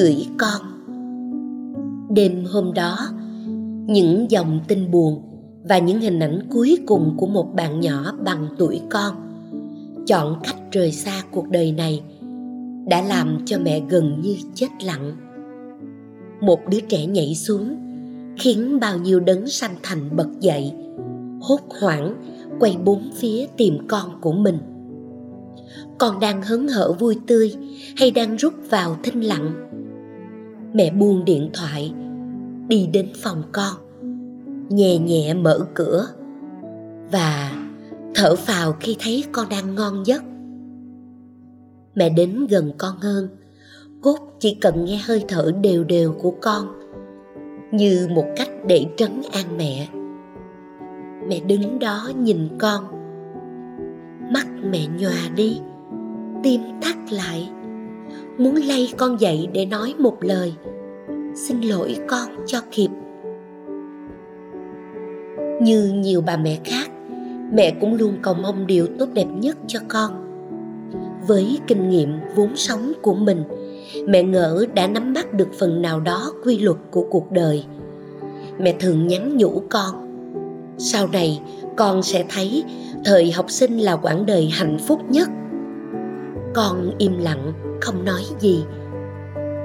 [0.00, 0.60] gửi con.
[2.14, 2.98] Đêm hôm đó,
[3.86, 5.22] những dòng tin buồn
[5.62, 9.14] và những hình ảnh cuối cùng của một bạn nhỏ bằng tuổi con
[10.06, 12.02] chọn cách rời xa cuộc đời này
[12.88, 15.16] đã làm cho mẹ gần như chết lặng.
[16.40, 17.76] Một đứa trẻ nhảy xuống,
[18.38, 20.72] khiến bao nhiêu đấng sanh thành bật dậy,
[21.40, 22.14] hốt hoảng
[22.60, 24.58] quay bốn phía tìm con của mình.
[25.98, 27.54] Con đang hớn hở vui tươi
[27.96, 29.69] hay đang rút vào thinh lặng?
[30.72, 31.92] Mẹ buông điện thoại,
[32.68, 33.74] đi đến phòng con,
[34.68, 36.06] nhẹ nhẹ mở cửa
[37.12, 37.52] và
[38.14, 40.22] thở phào khi thấy con đang ngon giấc.
[41.94, 43.28] Mẹ đến gần con hơn,
[44.02, 46.66] cốt chỉ cần nghe hơi thở đều đều của con,
[47.72, 49.88] như một cách để trấn an mẹ.
[51.28, 52.84] Mẹ đứng đó nhìn con,
[54.32, 55.60] mắt mẹ nhòa đi,
[56.42, 57.48] tim thắt lại
[58.40, 60.54] muốn lay con dậy để nói một lời.
[61.34, 62.88] Xin lỗi con cho kịp.
[65.62, 66.90] Như nhiều bà mẹ khác,
[67.52, 70.12] mẹ cũng luôn cầu mong điều tốt đẹp nhất cho con.
[71.26, 73.44] Với kinh nghiệm vốn sống của mình,
[74.06, 77.64] mẹ ngỡ đã nắm bắt được phần nào đó quy luật của cuộc đời.
[78.58, 79.94] Mẹ thường nhắn nhủ con,
[80.78, 81.40] sau này
[81.76, 82.64] con sẽ thấy
[83.04, 85.28] thời học sinh là quãng đời hạnh phúc nhất
[86.54, 88.64] con im lặng, không nói gì.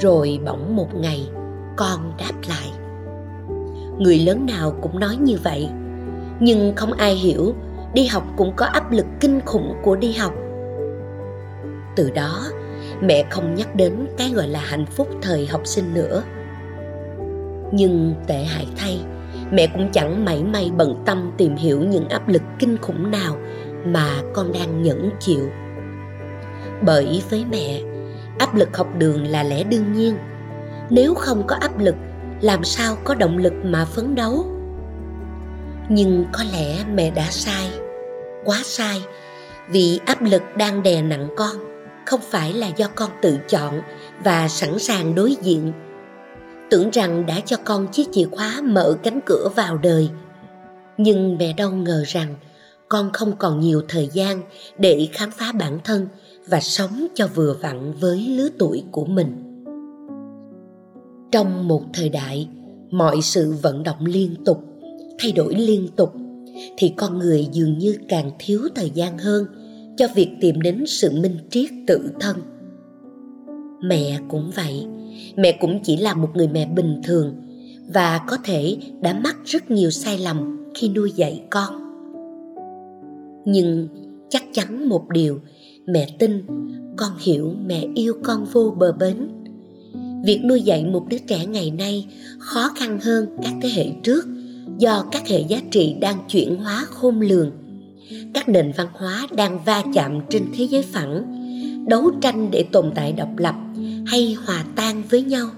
[0.00, 1.28] Rồi bỗng một ngày,
[1.76, 2.72] con đáp lại.
[3.98, 5.68] Người lớn nào cũng nói như vậy.
[6.40, 7.54] Nhưng không ai hiểu,
[7.94, 10.32] đi học cũng có áp lực kinh khủng của đi học.
[11.96, 12.44] Từ đó,
[13.02, 16.22] mẹ không nhắc đến cái gọi là hạnh phúc thời học sinh nữa.
[17.72, 19.00] Nhưng tệ hại thay,
[19.50, 23.36] mẹ cũng chẳng mảy may bận tâm tìm hiểu những áp lực kinh khủng nào
[23.84, 25.50] mà con đang nhẫn chịu
[26.82, 27.80] bởi với mẹ.
[28.38, 30.16] Áp lực học đường là lẽ đương nhiên.
[30.90, 31.94] Nếu không có áp lực,
[32.40, 34.46] làm sao có động lực mà phấn đấu?
[35.88, 37.70] Nhưng có lẽ mẹ đã sai,
[38.44, 39.02] quá sai,
[39.68, 41.56] vì áp lực đang đè nặng con,
[42.06, 43.80] không phải là do con tự chọn
[44.24, 45.72] và sẵn sàng đối diện.
[46.70, 50.10] Tưởng rằng đã cho con chiếc chìa khóa mở cánh cửa vào đời,
[50.96, 52.34] nhưng mẹ đâu ngờ rằng
[52.88, 54.42] con không còn nhiều thời gian
[54.78, 56.08] để khám phá bản thân
[56.50, 59.44] và sống cho vừa vặn với lứa tuổi của mình.
[61.32, 62.48] Trong một thời đại,
[62.90, 64.64] mọi sự vận động liên tục,
[65.18, 66.14] thay đổi liên tục,
[66.76, 69.46] thì con người dường như càng thiếu thời gian hơn
[69.96, 72.36] cho việc tìm đến sự minh triết tự thân.
[73.82, 74.86] Mẹ cũng vậy,
[75.36, 77.34] mẹ cũng chỉ là một người mẹ bình thường
[77.94, 81.74] và có thể đã mắc rất nhiều sai lầm khi nuôi dạy con.
[83.44, 83.88] Nhưng
[84.28, 85.40] chắc chắn một điều
[85.88, 86.42] mẹ tin,
[86.96, 89.28] con hiểu mẹ yêu con vô bờ bến.
[90.24, 92.06] Việc nuôi dạy một đứa trẻ ngày nay
[92.38, 94.26] khó khăn hơn các thế hệ trước
[94.78, 97.50] do các hệ giá trị đang chuyển hóa khôn lường.
[98.34, 101.24] Các nền văn hóa đang va chạm trên thế giới phẳng,
[101.88, 103.54] đấu tranh để tồn tại độc lập
[104.06, 105.48] hay hòa tan với nhau.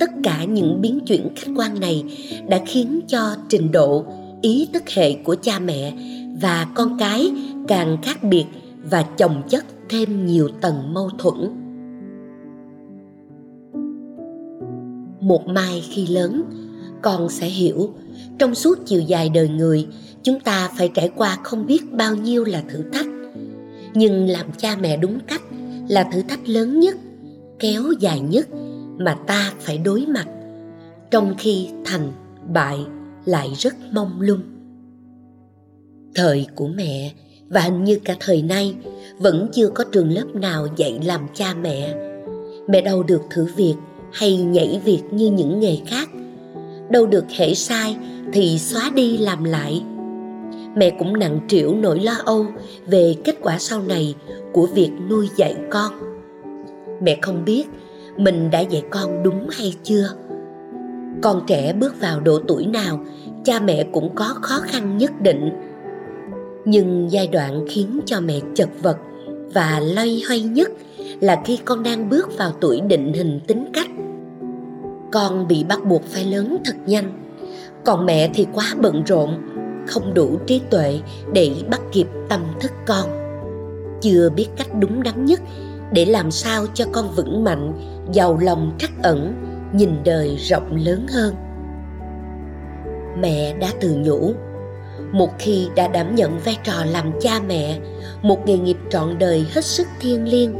[0.00, 2.04] Tất cả những biến chuyển khách quan này
[2.48, 4.04] đã khiến cho trình độ,
[4.42, 5.92] ý thức hệ của cha mẹ
[6.40, 7.30] và con cái
[7.68, 8.44] càng khác biệt
[8.90, 11.60] và chồng chất thêm nhiều tầng mâu thuẫn.
[15.20, 16.42] Một mai khi lớn,
[17.02, 17.94] con sẽ hiểu,
[18.38, 19.86] trong suốt chiều dài đời người,
[20.22, 23.06] chúng ta phải trải qua không biết bao nhiêu là thử thách.
[23.94, 25.42] Nhưng làm cha mẹ đúng cách
[25.88, 26.96] là thử thách lớn nhất,
[27.58, 28.48] kéo dài nhất
[28.98, 30.26] mà ta phải đối mặt.
[31.10, 32.12] Trong khi thành
[32.52, 32.78] bại
[33.24, 34.40] lại rất mong lung.
[36.14, 37.12] Thời của mẹ
[37.48, 38.74] và hình như cả thời nay,
[39.18, 41.94] vẫn chưa có trường lớp nào dạy làm cha mẹ.
[42.68, 43.74] Mẹ đâu được thử việc
[44.12, 46.08] hay nhảy việc như những nghề khác.
[46.90, 47.96] Đâu được hễ sai
[48.32, 49.82] thì xóa đi làm lại.
[50.76, 52.46] Mẹ cũng nặng trĩu nỗi lo âu
[52.86, 54.14] về kết quả sau này
[54.52, 55.92] của việc nuôi dạy con.
[57.02, 57.64] Mẹ không biết
[58.16, 60.08] mình đã dạy con đúng hay chưa.
[61.22, 63.04] Con trẻ bước vào độ tuổi nào,
[63.44, 65.50] cha mẹ cũng có khó khăn nhất định
[66.64, 68.96] nhưng giai đoạn khiến cho mẹ chật vật
[69.54, 70.70] và loay hoay nhất
[71.20, 73.88] là khi con đang bước vào tuổi định hình tính cách.
[75.12, 77.12] Con bị bắt buộc phải lớn thật nhanh.
[77.84, 79.30] Còn mẹ thì quá bận rộn,
[79.86, 81.00] không đủ trí tuệ
[81.32, 83.08] để bắt kịp tâm thức con.
[84.00, 85.40] Chưa biết cách đúng đắn nhất
[85.92, 87.72] để làm sao cho con vững mạnh,
[88.12, 89.34] giàu lòng trắc ẩn,
[89.72, 91.34] nhìn đời rộng lớn hơn.
[93.20, 94.32] Mẹ đã tự nhủ
[95.12, 97.78] một khi đã đảm nhận vai trò làm cha mẹ
[98.22, 100.54] một nghề nghiệp trọn đời hết sức thiêng liêng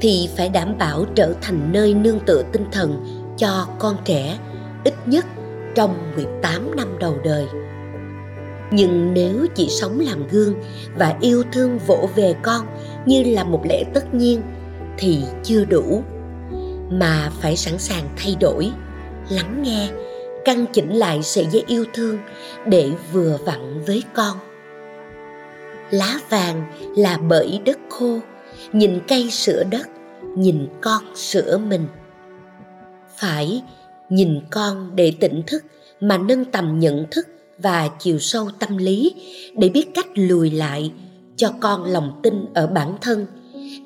[0.00, 3.04] thì phải đảm bảo trở thành nơi nương tựa tinh thần
[3.38, 4.38] cho con trẻ
[4.84, 5.26] ít nhất
[5.74, 7.46] trong 18 năm đầu đời.
[8.70, 10.54] Nhưng nếu chỉ sống làm gương
[10.96, 12.66] và yêu thương vỗ về con
[13.06, 14.42] như là một lẽ tất nhiên
[14.98, 16.02] thì chưa đủ
[16.90, 18.70] mà phải sẵn sàng thay đổi,
[19.30, 19.88] lắng nghe,
[20.46, 22.18] căn chỉnh lại sợi dây yêu thương
[22.66, 24.36] để vừa vặn với con.
[25.90, 28.18] Lá vàng là bởi đất khô,
[28.72, 29.88] nhìn cây sửa đất,
[30.36, 31.86] nhìn con sửa mình.
[33.16, 33.62] Phải
[34.08, 35.64] nhìn con để tỉnh thức
[36.00, 37.26] mà nâng tầm nhận thức
[37.58, 39.14] và chiều sâu tâm lý
[39.56, 40.92] để biết cách lùi lại
[41.36, 43.26] cho con lòng tin ở bản thân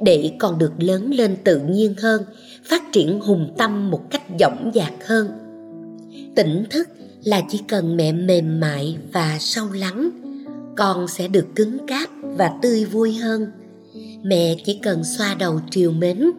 [0.01, 2.23] để con được lớn lên tự nhiên hơn
[2.65, 5.50] phát triển hùng tâm một cách dõng dạc hơn
[6.43, 6.89] tỉnh thức
[7.25, 10.11] là chỉ cần mẹ mềm mại và sâu lắng,
[10.77, 13.47] con sẽ được cứng cáp và tươi vui hơn.
[14.23, 16.31] Mẹ chỉ cần xoa đầu triều mến,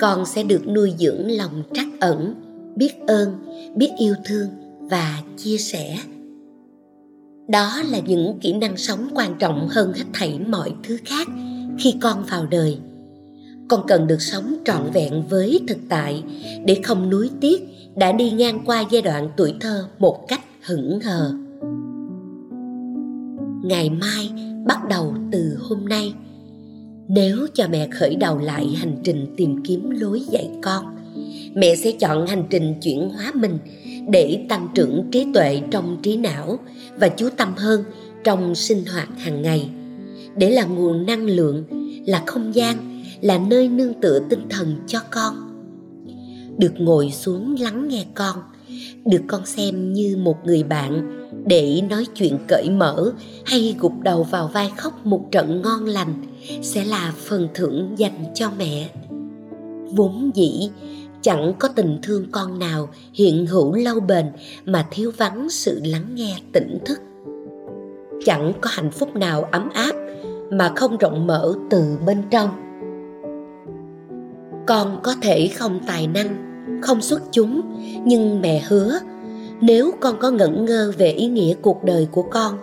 [0.00, 2.34] con sẽ được nuôi dưỡng lòng trắc ẩn,
[2.76, 3.28] biết ơn,
[3.76, 4.48] biết yêu thương
[4.80, 5.98] và chia sẻ.
[7.48, 11.28] Đó là những kỹ năng sống quan trọng hơn hết thảy mọi thứ khác
[11.78, 12.78] khi con vào đời.
[13.68, 16.22] Con cần được sống trọn vẹn với thực tại
[16.64, 17.62] để không nuối tiếc
[17.96, 21.32] đã đi ngang qua giai đoạn tuổi thơ một cách hững hờ.
[23.64, 24.30] Ngày mai
[24.66, 26.14] bắt đầu từ hôm nay,
[27.08, 30.84] nếu cho mẹ khởi đầu lại hành trình tìm kiếm lối dạy con,
[31.54, 33.58] mẹ sẽ chọn hành trình chuyển hóa mình
[34.08, 36.58] để tăng trưởng trí tuệ trong trí não
[36.96, 37.84] và chú tâm hơn
[38.24, 39.70] trong sinh hoạt hàng ngày.
[40.36, 41.64] Để là nguồn năng lượng,
[42.06, 45.51] là không gian, là nơi nương tựa tinh thần cho con
[46.58, 48.36] được ngồi xuống lắng nghe con,
[49.04, 53.12] được con xem như một người bạn để nói chuyện cởi mở
[53.46, 56.14] hay gục đầu vào vai khóc một trận ngon lành
[56.62, 58.90] sẽ là phần thưởng dành cho mẹ.
[59.90, 60.70] Vốn dĩ,
[61.22, 64.26] chẳng có tình thương con nào hiện hữu lâu bền
[64.64, 67.00] mà thiếu vắng sự lắng nghe tỉnh thức.
[68.24, 69.92] Chẳng có hạnh phúc nào ấm áp
[70.50, 72.61] mà không rộng mở từ bên trong
[74.66, 76.36] con có thể không tài năng,
[76.82, 77.60] không xuất chúng,
[78.04, 78.98] nhưng mẹ hứa,
[79.60, 82.58] nếu con có ngẩn ngơ về ý nghĩa cuộc đời của con,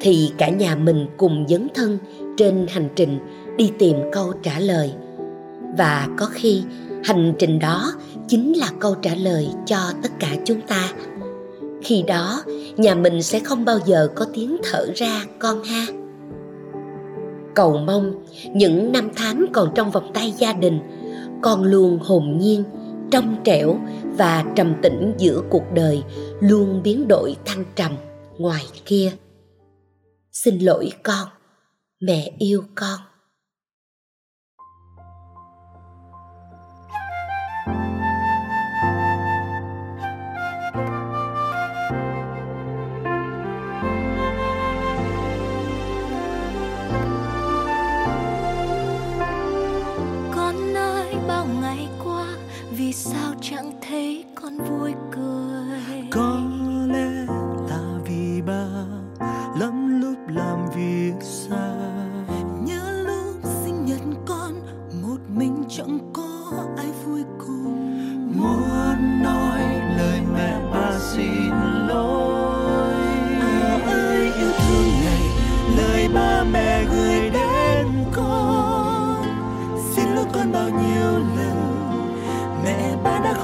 [0.00, 1.98] thì cả nhà mình cùng dấn thân
[2.36, 3.18] trên hành trình
[3.56, 4.92] đi tìm câu trả lời.
[5.78, 6.62] Và có khi,
[7.04, 7.92] hành trình đó
[8.28, 10.92] chính là câu trả lời cho tất cả chúng ta.
[11.82, 12.42] Khi đó,
[12.76, 15.86] nhà mình sẽ không bao giờ có tiếng thở ra, con ha.
[17.54, 18.12] Cầu mong
[18.54, 20.78] những năm tháng còn trong vòng tay gia đình
[21.44, 22.64] con luôn hồn nhiên,
[23.10, 23.76] trong trẻo
[24.16, 26.02] và trầm tĩnh giữa cuộc đời
[26.40, 27.92] luôn biến đổi thăng trầm
[28.38, 29.12] ngoài kia.
[30.32, 31.28] Xin lỗi con,
[32.00, 32.98] mẹ yêu con.
[53.50, 54.92] chẳng thấy con vui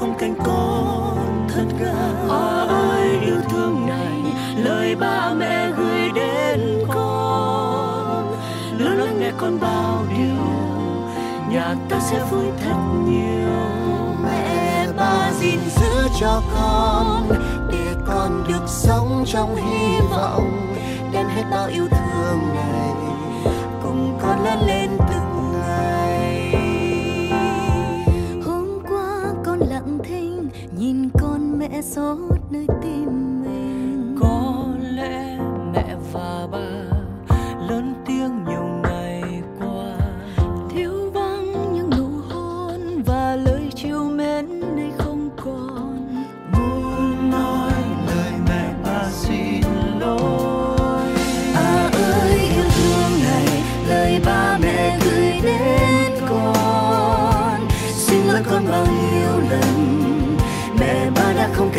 [0.01, 1.93] không canh con thật ra
[2.29, 4.21] ơi yêu thương này,
[4.55, 8.35] lời ba mẹ gửi đến con.
[8.77, 10.45] Lớn lắng nghe con bao điều,
[11.49, 13.59] nhà ta sẽ vui thật nhiều.
[14.23, 17.29] Mẹ ba gìn giữ cho con,
[17.71, 20.73] để con được sống trong hy vọng.
[21.11, 22.93] Đem hết bao yêu thương này,
[23.83, 26.00] cùng con lớn lên từng ngày.
[31.81, 32.40] Con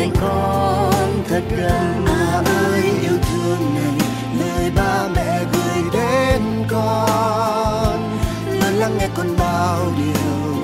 [0.03, 2.05] hãy con thật gần.
[2.05, 4.07] Ba ơi yêu thương này
[4.39, 8.17] lời ba mẹ gửi đến con.
[8.47, 10.55] Luôn lắng nghe con bao điều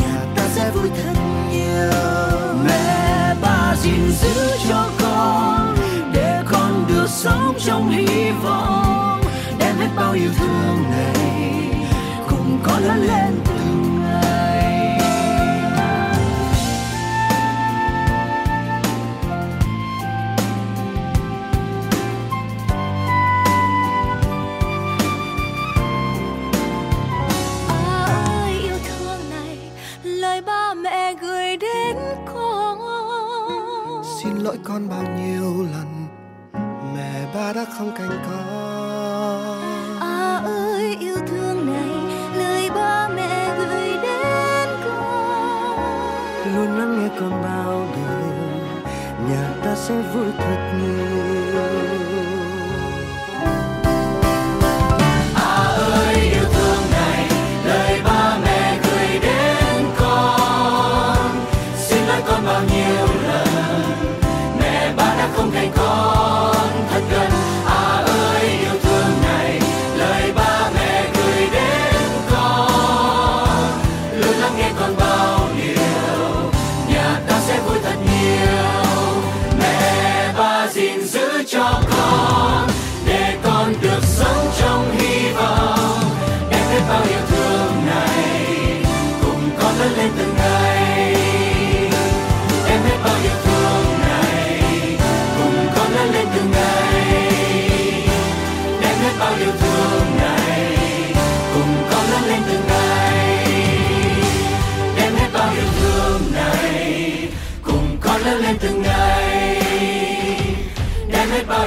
[0.00, 1.90] nhà ta sẽ vui thật nhiều.
[2.64, 5.76] Mẹ ba gìn giữ cho con
[6.12, 9.20] để con được sống trong hy vọng.
[9.58, 10.61] Đem hết bao yêu thương
[46.46, 48.32] luôn lắng nghe con bao điều
[49.28, 52.41] nhà ta sẽ vui thật nhiều.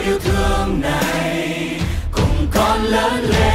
[0.04, 1.80] yêu thương này
[2.12, 3.55] cùng con lớn lên.